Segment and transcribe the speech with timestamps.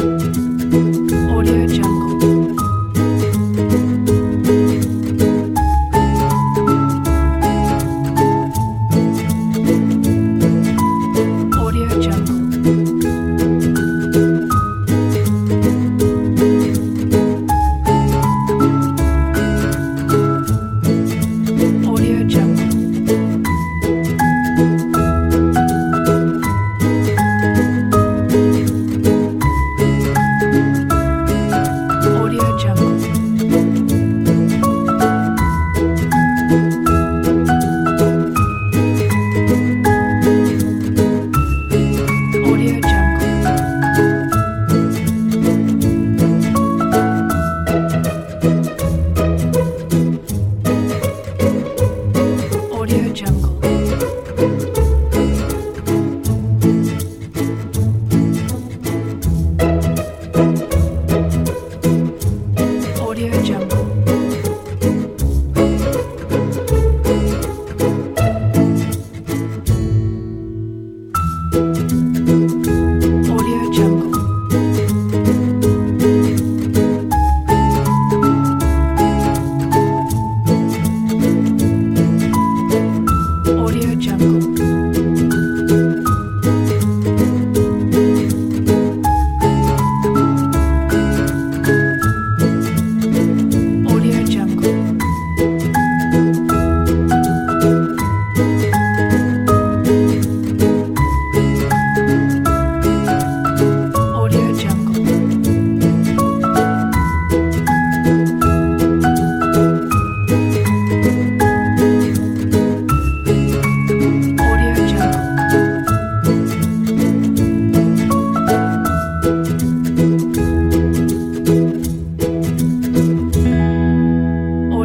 [0.00, 2.07] Audio Jungle.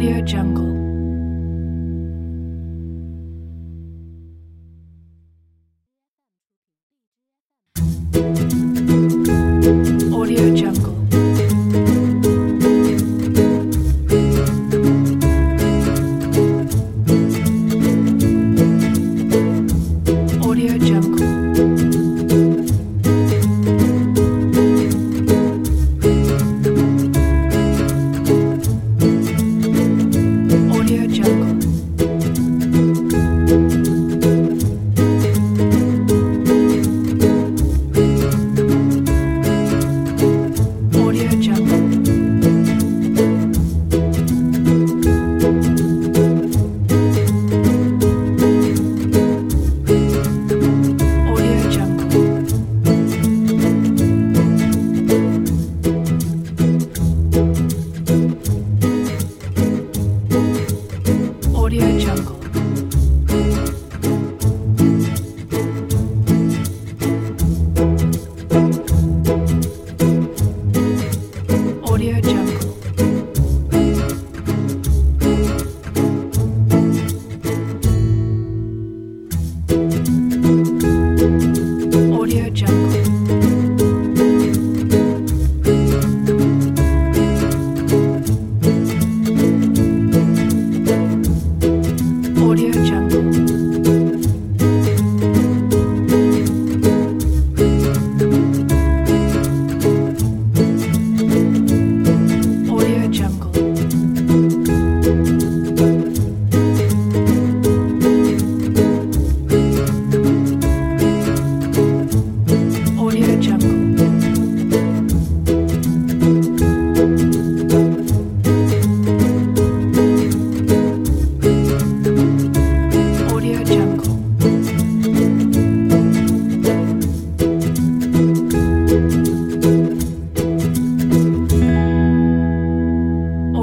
[0.00, 0.89] Audio Jungle.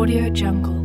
[0.07, 0.76] Audio Jungle.